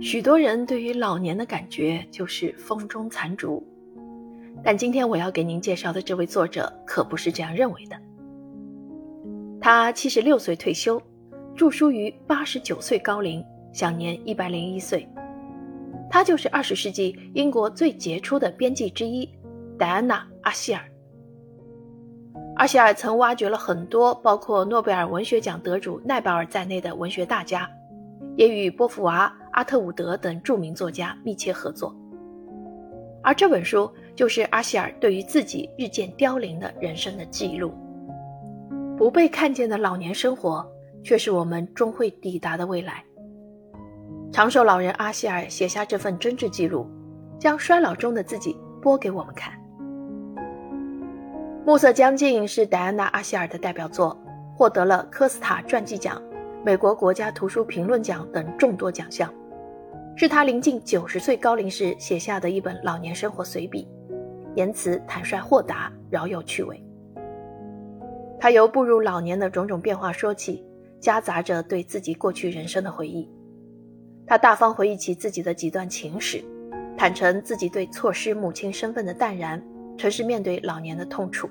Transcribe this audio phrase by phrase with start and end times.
[0.00, 3.66] 许多人对于老年的感觉就是风中残烛，
[4.62, 7.96] 但今天我要给您介绍的这位作者可不是这样认为的。
[9.60, 11.02] 他七十六岁退休，
[11.56, 15.06] 著书于八十九岁高龄，享年一百零一岁。
[16.08, 19.28] 他就是二十世纪英国最杰出的编辑之一，
[19.76, 20.80] 戴安娜·阿希尔。
[22.54, 27.68] 阿希尔曾挖掘了很多包括诺贝尔文学奖得主奈保尔在内的文学大家，
[28.36, 31.92] 也与波伏娃、阿特伍德等著名作家密切合作。
[33.24, 37.74] 而这本书就是阿希尔对于自己日渐凋零的人生的记录。
[38.96, 40.64] 不被看见的老年生活，
[41.02, 43.04] 却是我们终会抵达的未来。
[44.30, 46.86] 长寿老人阿希尔写下这份真挚记录，
[47.36, 49.52] 将衰老中的自己播给我们看。
[51.66, 54.16] 《暮色将近》是戴安娜·阿希尔的代表作，
[54.54, 56.22] 获得了科斯塔传记奖、
[56.64, 59.28] 美国国家图书评论奖等众多奖项，
[60.20, 63.86] 是他临近九十岁高龄时写下的一本老年生活随笔，
[64.56, 66.82] 言辞坦率豁达，饶有趣味。
[68.40, 70.66] 他由步入老年的种种变化说起，
[70.98, 73.30] 夹杂着对自己过去人生的回忆。
[74.26, 76.42] 他大方回忆起自己的几段情史，
[76.96, 79.62] 坦诚自己对错失母亲身份的淡然，
[79.96, 81.48] 诚实面对老年的痛楚，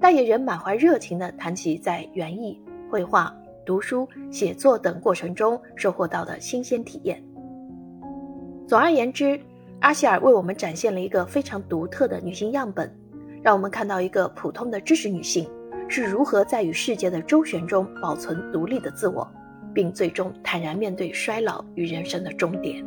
[0.00, 7.20] 但也仍满怀热情地谈起在园艺、绘画、读书、写作等过程中收获到的新鲜体验。
[8.66, 9.40] 总而言之，
[9.80, 12.92] 阿希尔为我们展现了一个非常独特的女性样本，
[13.42, 15.48] 让我们看到一个普通的知识女性。
[15.88, 19.24] 是如何在与世界的周旋中保存独立的自我，
[19.72, 22.84] 并最终坦然面对衰老与人生的终点。